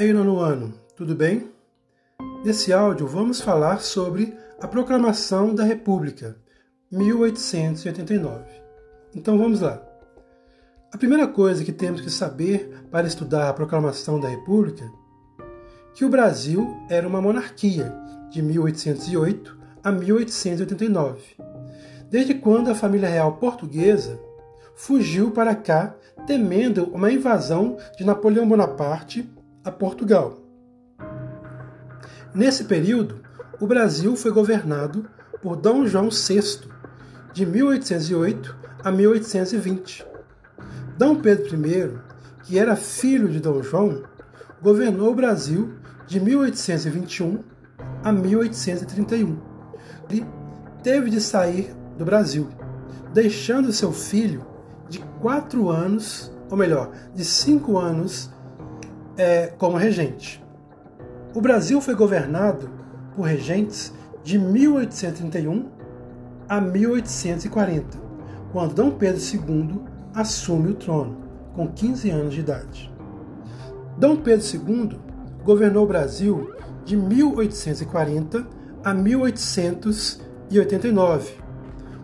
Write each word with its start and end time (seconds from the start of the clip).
Ei, 0.00 0.14
nono 0.14 0.38
ano, 0.38 0.72
tudo 0.96 1.14
bem? 1.14 1.50
Nesse 2.42 2.72
áudio 2.72 3.06
vamos 3.06 3.42
falar 3.42 3.82
sobre 3.82 4.34
a 4.58 4.66
Proclamação 4.66 5.54
da 5.54 5.62
República, 5.62 6.38
1889. 6.90 8.44
Então 9.14 9.36
vamos 9.36 9.60
lá. 9.60 9.78
A 10.90 10.96
primeira 10.96 11.28
coisa 11.28 11.62
que 11.62 11.70
temos 11.70 12.00
que 12.00 12.08
saber 12.08 12.86
para 12.90 13.06
estudar 13.06 13.50
a 13.50 13.52
Proclamação 13.52 14.18
da 14.18 14.26
República 14.26 14.90
que 15.92 16.06
o 16.06 16.08
Brasil 16.08 16.78
era 16.88 17.06
uma 17.06 17.20
monarquia 17.20 17.94
de 18.30 18.40
1808 18.40 19.58
a 19.84 19.92
1889, 19.92 21.20
desde 22.08 22.32
quando 22.36 22.70
a 22.70 22.74
família 22.74 23.10
real 23.10 23.36
portuguesa 23.36 24.18
fugiu 24.74 25.30
para 25.30 25.54
cá 25.54 25.94
temendo 26.26 26.84
uma 26.84 27.12
invasão 27.12 27.76
de 27.98 28.02
Napoleão 28.02 28.48
Bonaparte 28.48 29.28
a 29.64 29.70
Portugal. 29.70 30.38
Nesse 32.34 32.64
período, 32.64 33.20
o 33.60 33.66
Brasil 33.66 34.16
foi 34.16 34.30
governado 34.30 35.08
por 35.42 35.56
Dom 35.56 35.86
João 35.86 36.08
VI, 36.10 36.68
de 37.32 37.44
1808 37.46 38.56
a 38.82 38.90
1820. 38.90 40.06
Dom 40.96 41.16
Pedro 41.16 41.56
I, 41.66 41.98
que 42.44 42.58
era 42.58 42.76
filho 42.76 43.28
de 43.28 43.40
Dom 43.40 43.62
João, 43.62 44.02
governou 44.62 45.12
o 45.12 45.14
Brasil 45.14 45.74
de 46.06 46.20
1821 46.20 47.42
a 48.02 48.12
1831. 48.12 49.38
E 50.10 50.24
teve 50.82 51.10
de 51.10 51.20
sair 51.20 51.74
do 51.96 52.04
Brasil, 52.04 52.48
deixando 53.12 53.72
seu 53.72 53.92
filho 53.92 54.44
de 54.88 54.98
quatro 55.20 55.68
anos, 55.68 56.32
ou 56.50 56.56
melhor, 56.56 56.90
de 57.14 57.24
cinco 57.24 57.78
anos, 57.78 58.30
é, 59.20 59.52
como 59.58 59.76
regente. 59.76 60.42
O 61.34 61.42
Brasil 61.42 61.80
foi 61.80 61.94
governado 61.94 62.70
por 63.14 63.24
regentes 63.24 63.92
de 64.24 64.38
1831 64.38 65.68
a 66.48 66.58
1840, 66.58 67.98
quando 68.50 68.74
Dom 68.74 68.92
Pedro 68.92 69.20
II 69.20 69.82
assume 70.14 70.70
o 70.70 70.74
trono, 70.74 71.18
com 71.54 71.68
15 71.68 72.08
anos 72.10 72.32
de 72.32 72.40
idade. 72.40 72.90
Dom 73.98 74.16
Pedro 74.16 74.46
II 74.46 74.98
governou 75.44 75.84
o 75.84 75.88
Brasil 75.88 76.54
de 76.86 76.96
1840 76.96 78.46
a 78.82 78.94
1889, 78.94 81.34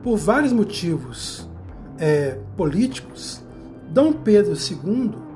por 0.00 0.16
vários 0.16 0.52
motivos, 0.52 1.50
é, 1.98 2.38
políticos, 2.56 3.44
Dom 3.92 4.12
Pedro 4.12 4.52
II 4.52 5.29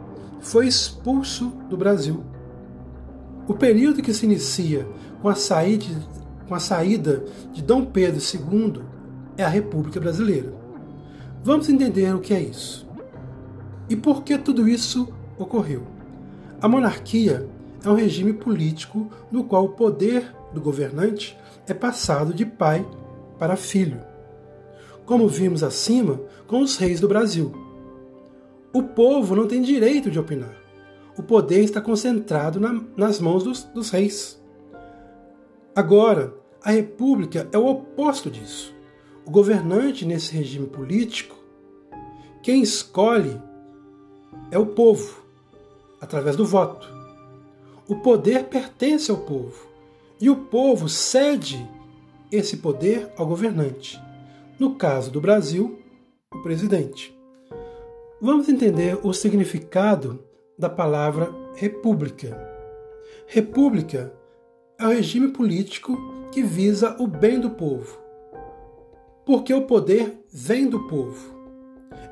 foi 0.45 0.69
expulso 0.69 1.53
do 1.69 1.77
Brasil. 1.77 2.23
O 3.49 3.55
período 3.55 4.01
que 4.01 4.15
se 4.15 4.25
inicia 4.25 4.87
com 5.21 5.29
a 5.29 5.35
saída, 5.35 5.85
com 6.47 6.55
a 6.55 6.61
saída 6.61 7.25
de 7.53 7.63
Dom 7.63 7.85
Pedro 7.85 8.21
II 8.21 8.83
é 9.37 9.45
a 9.45 9.49
República 9.49 9.99
Brasileira. 9.99 10.55
Vamos 11.43 11.69
entender 11.69 12.15
o 12.15 12.21
que 12.21 12.33
é 12.33 12.41
isso. 12.41 12.89
E 13.89 13.97
por 13.97 14.23
que 14.23 14.39
tudo 14.39 14.69
isso 14.69 15.09
ocorreu? 15.37 15.83
A 16.61 16.69
monarquia 16.69 17.49
é 17.85 17.89
um 17.89 17.95
regime 17.95 18.33
político 18.33 19.11
no 19.33 19.45
qual 19.45 19.65
o 19.65 19.71
poder 19.71 20.33
do 20.53 20.61
governante 20.61 21.37
é 21.67 21.75
passado 21.75 22.33
de 22.33 22.47
pai 22.47 22.87
para 23.39 23.57
filho 23.57 24.15
como 25.07 25.29
vimos 25.29 25.63
acima 25.63 26.21
com 26.47 26.61
os 26.61 26.77
reis 26.77 27.01
do 27.01 27.09
Brasil. 27.09 27.53
O 28.75 28.83
povo 28.83 29.37
não 29.37 29.47
tem 29.47 29.63
direito 29.63 30.11
de 30.11 30.19
opinar. 30.19 30.57
O 31.17 31.23
poder 31.23 31.63
está 31.63 31.81
concentrado 31.81 32.59
na, 32.59 32.83
nas 32.97 33.21
mãos 33.21 33.45
dos, 33.45 33.63
dos 33.63 33.91
reis. 33.91 34.43
Agora, 35.75 36.35
a 36.63 36.73
república 36.73 37.49
é 37.53 37.59
o 37.59 37.67
oposto 37.67 38.31
disso. 38.31 38.75
O 39.25 39.31
governante 39.31 40.05
nesse 40.05 40.35
regime 40.35 40.67
político, 40.67 41.37
quem 42.43 42.61
escolhe 42.61 43.41
é 44.51 44.59
o 44.59 44.67
povo, 44.67 45.25
através 46.01 46.37
do 46.37 46.45
voto. 46.45 46.87
O 47.89 47.97
poder 47.97 48.45
pertence 48.45 49.11
ao 49.11 49.19
povo 49.19 49.69
e 50.21 50.29
o 50.29 50.37
povo 50.37 50.89
cede 50.89 51.67
esse 52.31 52.57
poder 52.57 53.11
ao 53.17 53.27
governante 53.27 53.99
no 54.59 54.77
caso 54.77 55.11
do 55.11 55.21
Brasil, 55.21 55.79
o 56.33 56.43
presidente. 56.43 57.17
Vamos 58.25 58.49
entender 58.49 58.99
o 59.03 59.13
significado 59.13 60.25
da 60.59 60.71
palavra 60.71 61.31
república. 61.57 62.35
República 63.27 64.15
é 64.79 64.87
o 64.87 64.93
regime 64.93 65.29
político 65.29 65.95
que 66.33 66.43
visa 66.43 66.97
o 66.99 67.07
bem 67.07 67.39
do 67.39 67.51
povo, 67.51 67.99
porque 69.27 69.53
o 69.53 69.67
poder 69.67 70.25
vem 70.33 70.67
do 70.71 70.89
povo. 70.89 71.35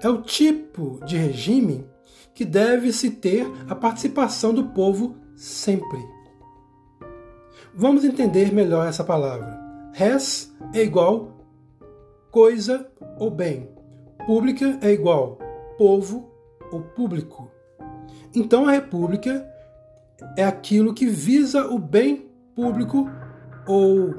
É 0.03 0.09
o 0.11 0.21
tipo 0.21 1.01
de 1.07 1.17
regime 1.17 1.87
que 2.35 2.45
deve-se 2.45 3.13
ter 3.13 3.51
a 3.67 3.75
participação 3.75 4.53
do 4.53 4.67
povo 4.67 5.17
sempre. 5.35 6.07
Vamos 7.75 8.05
entender 8.05 8.53
melhor 8.53 8.87
essa 8.87 9.03
palavra. 9.03 9.59
Res 9.95 10.55
é 10.75 10.83
igual 10.83 11.39
coisa 12.31 12.87
ou 13.19 13.31
bem. 13.31 13.67
Pública 14.27 14.79
é 14.83 14.91
igual 14.91 15.39
povo 15.77 16.31
ou 16.71 16.83
público. 16.83 17.51
Então 18.35 18.67
a 18.67 18.73
república 18.73 19.47
é 20.37 20.45
aquilo 20.45 20.95
que 20.95 21.07
visa 21.07 21.67
o 21.67 21.79
bem 21.79 22.31
público 22.55 23.11
ou, 23.67 24.15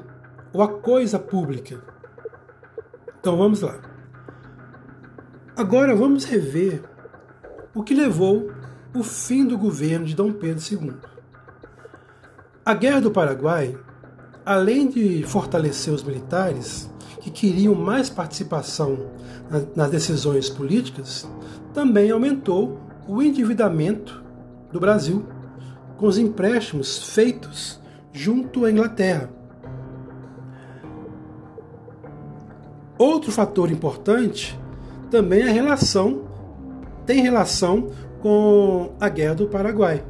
ou 0.52 0.62
a 0.62 0.68
coisa 0.80 1.18
pública. 1.18 1.82
Então 3.18 3.36
vamos 3.36 3.60
lá. 3.60 3.80
Agora 5.56 5.94
vamos 5.94 6.24
rever 6.24 6.82
o 7.74 7.82
que 7.82 7.94
levou 7.94 8.52
o 8.94 9.02
fim 9.02 9.44
do 9.44 9.58
governo 9.58 10.06
de 10.06 10.14
Dom 10.14 10.32
Pedro 10.32 10.62
II. 10.70 10.94
A 12.64 12.74
Guerra 12.74 13.00
do 13.00 13.10
Paraguai, 13.10 13.76
além 14.44 14.88
de 14.88 15.22
fortalecer 15.24 15.92
os 15.92 16.02
militares, 16.02 16.90
que 17.24 17.30
queriam 17.30 17.74
mais 17.74 18.10
participação 18.10 18.98
nas 19.74 19.90
decisões 19.90 20.50
políticas, 20.50 21.26
também 21.72 22.10
aumentou 22.10 22.78
o 23.08 23.22
endividamento 23.22 24.22
do 24.70 24.78
Brasil, 24.78 25.24
com 25.96 26.06
os 26.06 26.18
empréstimos 26.18 27.14
feitos 27.14 27.80
junto 28.12 28.66
à 28.66 28.70
Inglaterra. 28.70 29.30
Outro 32.98 33.32
fator 33.32 33.70
importante 33.70 34.60
também 35.10 35.40
é 35.40 35.48
a 35.48 35.52
relação 35.52 36.24
tem 37.06 37.22
relação 37.22 37.90
com 38.20 38.92
a 39.00 39.08
Guerra 39.08 39.34
do 39.34 39.46
Paraguai. 39.46 40.04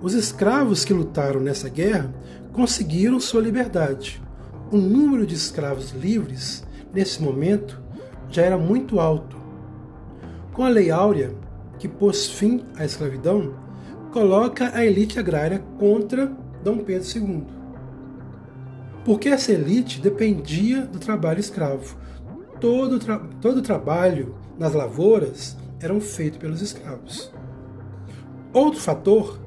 Os 0.00 0.14
escravos 0.14 0.84
que 0.84 0.92
lutaram 0.92 1.40
nessa 1.40 1.68
guerra 1.68 2.14
conseguiram 2.52 3.18
sua 3.18 3.40
liberdade 3.40 4.22
o 4.70 4.76
número 4.76 5.26
de 5.26 5.34
escravos 5.34 5.92
livres, 5.92 6.64
nesse 6.92 7.22
momento, 7.22 7.80
já 8.30 8.42
era 8.42 8.58
muito 8.58 8.98
alto. 8.98 9.36
Com 10.52 10.64
a 10.64 10.68
Lei 10.68 10.90
Áurea, 10.90 11.34
que 11.78 11.88
pôs 11.88 12.28
fim 12.28 12.64
à 12.76 12.84
escravidão, 12.84 13.54
coloca 14.12 14.70
a 14.74 14.84
elite 14.84 15.18
agrária 15.18 15.62
contra 15.78 16.32
Dom 16.62 16.78
Pedro 16.78 17.08
II. 17.16 17.44
Porque 19.04 19.28
essa 19.28 19.52
elite 19.52 20.00
dependia 20.00 20.82
do 20.82 20.98
trabalho 20.98 21.40
escravo. 21.40 21.96
Todo, 22.60 22.98
tra 22.98 23.18
todo 23.40 23.58
o 23.58 23.62
trabalho 23.62 24.34
nas 24.58 24.72
lavouras 24.72 25.56
eram 25.80 26.00
feito 26.00 26.38
pelos 26.38 26.62
escravos. 26.62 27.30
Outro 28.52 28.80
fator, 28.80 29.38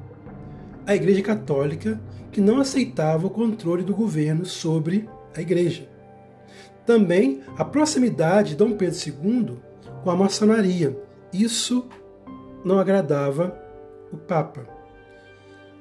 a 0.85 0.95
Igreja 0.95 1.21
Católica, 1.21 1.99
que 2.31 2.41
não 2.41 2.59
aceitava 2.59 3.27
o 3.27 3.29
controle 3.29 3.83
do 3.83 3.95
governo 3.95 4.45
sobre 4.45 5.07
a 5.35 5.41
igreja. 5.41 5.87
Também 6.85 7.41
a 7.57 7.65
proximidade 7.65 8.49
de 8.49 8.55
Dom 8.55 8.73
Pedro 8.73 8.97
II 8.97 9.57
com 10.03 10.11
a 10.11 10.15
maçonaria. 10.15 10.97
Isso 11.33 11.87
não 12.63 12.79
agradava 12.79 13.57
o 14.11 14.17
Papa. 14.17 14.67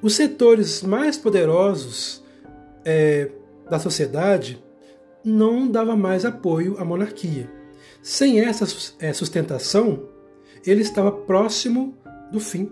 Os 0.01 0.15
setores 0.15 0.83
mais 0.83 1.17
poderosos 1.17 2.23
é, 2.85 3.31
da 3.69 3.79
sociedade 3.79 4.63
não 5.23 5.69
dava 5.69 5.95
mais 5.95 6.23
apoio 6.23 6.77
à 6.79 6.85
monarquia. 6.85 7.51
Sem 8.01 8.39
essa 8.39 8.65
sustentação, 9.13 10.07
ele 10.65 10.81
estava 10.81 11.11
próximo 11.11 11.97
do 12.31 12.39
fim. 12.39 12.71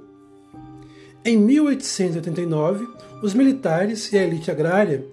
Em 1.27 1.37
1889, 1.37 2.87
os 3.23 3.33
militares 3.33 4.13
e 4.13 4.17
a 4.17 4.23
elite 4.23 4.51
agrária 4.51 5.03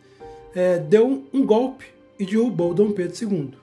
é, 0.55 0.79
deu 0.79 1.25
um 1.33 1.47
golpe 1.47 1.87
e 2.19 2.27
derrubou 2.27 2.75
Dom 2.75 2.93
Pedro 2.93 3.17
II, 3.19 3.55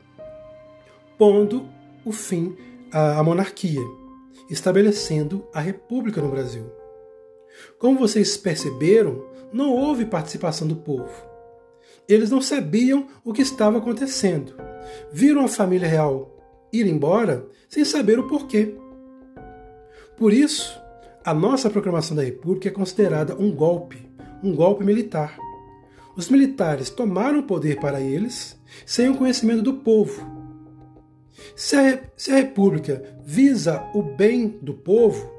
pondo 1.16 1.70
o 2.04 2.12
fim 2.12 2.58
à, 2.92 3.20
à 3.20 3.24
monarquia, 3.24 3.80
estabelecendo 4.50 5.46
a 5.54 5.60
república 5.60 6.20
no 6.24 6.32
Brasil. 6.32 6.66
Como 7.78 8.00
vocês 8.00 8.36
perceberam, 8.36 9.24
não 9.54 9.72
houve 9.72 10.04
participação 10.04 10.68
do 10.68 10.76
povo. 10.76 11.14
Eles 12.08 12.32
não 12.32 12.42
sabiam 12.42 13.06
o 13.24 13.32
que 13.32 13.44
estava 13.44 13.78
acontecendo. 13.78 14.56
Viram 15.12 15.46
a 15.46 15.48
família 15.48 15.88
real 15.88 16.36
ir 16.74 16.88
embora 16.88 17.46
sem 17.68 17.86
saber 17.86 18.18
o 18.18 18.28
porquê. 18.28 18.74
Por 20.18 20.34
isso, 20.34 20.80
a 21.24 21.34
nossa 21.34 21.70
proclamação 21.70 22.16
da 22.16 22.24
República 22.24 22.70
é 22.70 22.72
considerada 22.72 23.36
um 23.36 23.52
golpe, 23.52 24.10
um 24.44 24.56
golpe 24.56 24.84
militar. 24.84 25.38
Os 26.16 26.30
militares 26.30 26.90
tomaram 26.90 27.40
o 27.40 27.44
poder 27.44 27.80
para 27.80 28.02
eles 28.02 28.60
sem 28.86 29.10
o 29.10 29.18
conhecimento 29.18 29.62
do 29.62 29.76
povo. 29.76 30.40
Se 31.56 31.76
a, 31.76 32.00
se 32.16 32.32
a 32.32 32.36
República 32.36 33.18
visa 33.24 33.84
o 33.94 34.02
bem 34.02 34.60
do 34.62 34.74
povo, 34.74 35.32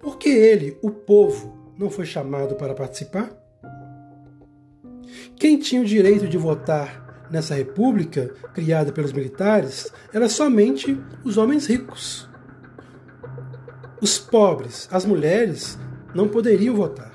por 0.00 0.18
que 0.18 0.28
ele, 0.28 0.78
o 0.82 0.90
povo, 0.90 1.72
não 1.78 1.88
foi 1.90 2.04
chamado 2.04 2.54
para 2.54 2.74
participar? 2.74 3.30
Quem 5.36 5.58
tinha 5.58 5.80
o 5.80 5.86
direito 5.86 6.28
de 6.28 6.36
votar 6.36 7.26
nessa 7.30 7.54
república 7.54 8.28
criada 8.52 8.92
pelos 8.92 9.12
militares 9.12 9.90
era 10.12 10.28
somente 10.28 10.98
os 11.24 11.36
homens 11.36 11.66
ricos. 11.66 12.28
Os 14.04 14.18
pobres, 14.18 14.86
as 14.92 15.06
mulheres, 15.06 15.78
não 16.14 16.28
poderiam 16.28 16.76
votar. 16.76 17.10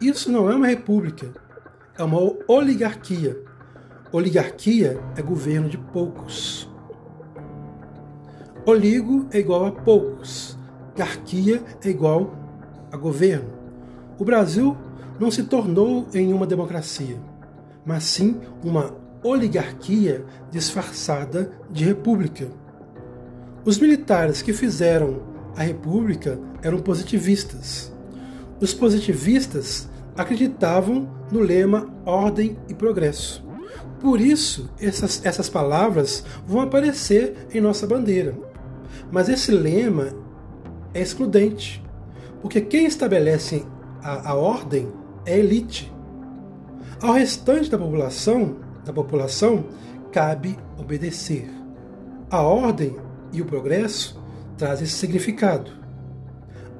Isso 0.00 0.32
não 0.32 0.50
é 0.50 0.56
uma 0.56 0.66
república, 0.66 1.30
é 1.94 2.02
uma 2.02 2.18
oligarquia. 2.48 3.38
Oligarquia 4.10 4.98
é 5.14 5.20
governo 5.20 5.68
de 5.68 5.76
poucos. 5.76 6.72
Oligo 8.64 9.26
é 9.30 9.40
igual 9.40 9.66
a 9.66 9.70
poucos. 9.70 10.56
Garquia 10.96 11.62
é 11.84 11.90
igual 11.90 12.34
a 12.90 12.96
governo. 12.96 13.50
O 14.18 14.24
Brasil 14.24 14.74
não 15.20 15.30
se 15.30 15.42
tornou 15.42 16.06
em 16.14 16.32
uma 16.32 16.46
democracia, 16.46 17.20
mas 17.84 18.04
sim 18.04 18.40
uma 18.64 18.96
oligarquia 19.22 20.24
disfarçada 20.50 21.52
de 21.70 21.84
república. 21.84 22.48
Os 23.66 23.78
militares 23.78 24.40
que 24.40 24.54
fizeram 24.54 25.35
a 25.56 25.62
república 25.62 26.38
eram 26.62 26.78
positivistas. 26.78 27.92
Os 28.60 28.74
positivistas 28.74 29.88
acreditavam 30.16 31.08
no 31.32 31.40
lema 31.40 31.90
ordem 32.04 32.58
e 32.68 32.74
progresso. 32.74 33.44
Por 34.00 34.20
isso, 34.20 34.70
essas, 34.78 35.24
essas 35.24 35.48
palavras 35.48 36.22
vão 36.46 36.60
aparecer 36.60 37.48
em 37.52 37.60
nossa 37.60 37.86
bandeira. 37.86 38.36
Mas 39.10 39.28
esse 39.28 39.50
lema 39.50 40.10
é 40.92 41.00
excludente, 41.00 41.82
porque 42.42 42.60
quem 42.60 42.86
estabelece 42.86 43.64
a, 44.02 44.30
a 44.30 44.34
ordem 44.34 44.92
é 45.24 45.34
a 45.34 45.38
elite. 45.38 45.92
Ao 47.00 47.12
restante 47.12 47.70
da 47.70 47.78
população, 47.78 48.56
da 48.84 48.92
população 48.92 49.66
cabe 50.12 50.56
obedecer. 50.78 51.48
A 52.30 52.42
ordem 52.42 52.96
e 53.32 53.40
o 53.40 53.44
progresso 53.44 54.18
trazem 54.56 54.84
esse 54.84 54.94
significado. 54.94 55.70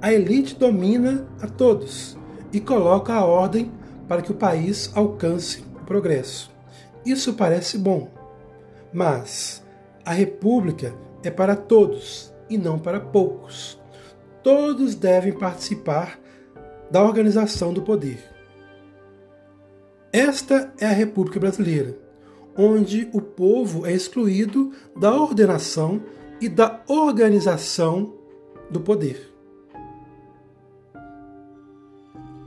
A 0.00 0.12
elite 0.12 0.54
domina 0.54 1.26
a 1.40 1.46
todos 1.46 2.16
e 2.52 2.60
coloca 2.60 3.12
a 3.12 3.24
ordem 3.24 3.72
para 4.08 4.22
que 4.22 4.30
o 4.30 4.36
país 4.36 4.90
alcance 4.94 5.64
o 5.80 5.84
progresso. 5.84 6.50
Isso 7.04 7.34
parece 7.34 7.78
bom, 7.78 8.10
mas 8.92 9.62
a 10.04 10.12
república 10.12 10.94
é 11.22 11.30
para 11.30 11.56
todos 11.56 12.32
e 12.48 12.56
não 12.56 12.78
para 12.78 13.00
poucos. 13.00 13.80
Todos 14.42 14.94
devem 14.94 15.32
participar 15.32 16.20
da 16.90 17.02
organização 17.02 17.72
do 17.72 17.82
poder. 17.82 18.18
Esta 20.12 20.72
é 20.78 20.86
a 20.86 20.92
República 20.92 21.40
Brasileira, 21.40 21.96
onde 22.56 23.08
o 23.12 23.20
povo 23.20 23.84
é 23.84 23.92
excluído 23.92 24.72
da 24.98 25.14
ordenação 25.14 26.00
e 26.40 26.48
da 26.48 26.82
organização 26.88 28.14
do 28.70 28.80
poder. 28.80 29.32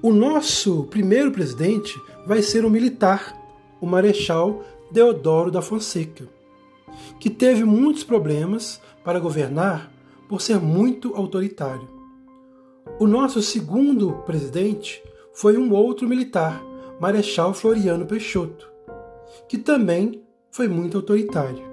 O 0.01 0.13
nosso 0.13 0.85
primeiro 0.85 1.31
presidente 1.31 1.99
vai 2.25 2.41
ser 2.41 2.63
um 2.63 2.69
militar, 2.69 3.35
o 3.81 3.85
Marechal 3.85 4.63
Deodoro 4.91 5.51
da 5.51 5.61
Fonseca, 5.61 6.27
que 7.19 7.29
teve 7.29 7.63
muitos 7.63 8.03
problemas 8.03 8.81
para 9.03 9.19
governar 9.19 9.91
por 10.27 10.41
ser 10.41 10.59
muito 10.59 11.15
autoritário. 11.15 11.87
O 12.99 13.07
nosso 13.07 13.41
segundo 13.41 14.13
presidente 14.25 15.03
foi 15.33 15.57
um 15.57 15.73
outro 15.73 16.07
militar, 16.07 16.63
Marechal 16.99 17.53
Floriano 17.53 18.05
Peixoto, 18.05 18.69
que 19.47 19.57
também 19.57 20.23
foi 20.51 20.67
muito 20.67 20.97
autoritário. 20.97 21.68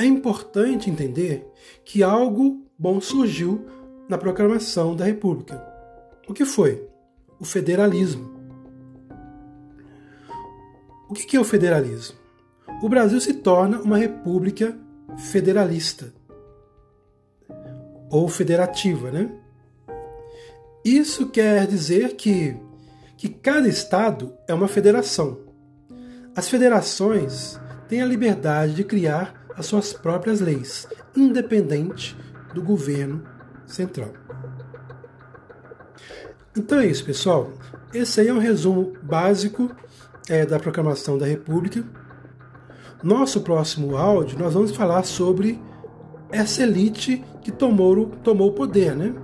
É 0.00 0.04
importante 0.06 0.88
entender 0.88 1.46
que 1.84 2.02
algo 2.02 2.64
bom 2.78 3.02
surgiu 3.02 3.66
na 4.08 4.16
proclamação 4.16 4.96
da 4.96 5.04
República. 5.04 5.62
O 6.26 6.32
que 6.32 6.46
foi? 6.46 6.88
O 7.38 7.44
federalismo. 7.44 8.30
O 11.06 11.12
que 11.12 11.36
é 11.36 11.38
o 11.38 11.44
federalismo? 11.44 12.16
O 12.82 12.88
Brasil 12.88 13.20
se 13.20 13.34
torna 13.34 13.78
uma 13.82 13.98
república 13.98 14.74
federalista 15.18 16.14
ou 18.08 18.26
federativa, 18.26 19.10
né? 19.10 19.30
Isso 20.82 21.28
quer 21.28 21.66
dizer 21.66 22.16
que, 22.16 22.56
que 23.18 23.28
cada 23.28 23.68
estado 23.68 24.32
é 24.48 24.54
uma 24.54 24.66
federação. 24.66 25.40
As 26.34 26.48
federações 26.48 27.60
têm 27.86 28.00
a 28.00 28.06
liberdade 28.06 28.72
de 28.72 28.82
criar 28.82 29.39
as 29.60 29.66
suas 29.66 29.92
próprias 29.92 30.40
leis, 30.40 30.88
independente 31.14 32.16
do 32.54 32.62
governo 32.62 33.22
central. 33.66 34.10
Então 36.56 36.80
é 36.80 36.86
isso, 36.86 37.04
pessoal. 37.04 37.52
Esse 37.94 38.20
aí 38.20 38.28
é 38.28 38.34
um 38.34 38.38
resumo 38.38 38.94
básico 39.02 39.70
é, 40.28 40.44
da 40.44 40.58
proclamação 40.58 41.16
da 41.16 41.26
República. 41.26 41.84
Nosso 43.02 43.42
próximo 43.42 43.96
áudio, 43.96 44.38
nós 44.38 44.54
vamos 44.54 44.74
falar 44.74 45.04
sobre 45.04 45.60
essa 46.30 46.62
elite 46.62 47.24
que 47.42 47.52
tomou, 47.52 48.06
tomou 48.22 48.48
o 48.48 48.52
poder, 48.52 48.96
né? 48.96 49.14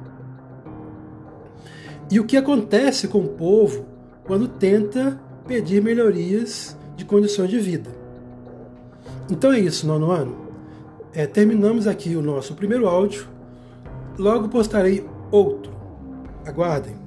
E 2.10 2.20
o 2.20 2.24
que 2.24 2.36
acontece 2.36 3.08
com 3.08 3.20
o 3.20 3.28
povo 3.28 3.86
quando 4.24 4.48
tenta 4.48 5.20
pedir 5.46 5.82
melhorias 5.82 6.76
de 6.96 7.04
condições 7.04 7.50
de 7.50 7.58
vida. 7.58 8.05
Então 9.28 9.52
é 9.52 9.58
isso, 9.58 9.86
nono 9.86 10.10
ano. 10.10 10.36
É, 11.12 11.26
terminamos 11.26 11.86
aqui 11.86 12.14
o 12.14 12.22
nosso 12.22 12.54
primeiro 12.54 12.86
áudio. 12.86 13.26
Logo 14.18 14.48
postarei 14.48 15.04
outro. 15.30 15.72
Aguardem. 16.44 17.05